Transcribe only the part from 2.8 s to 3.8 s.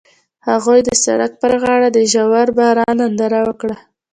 ننداره وکړه.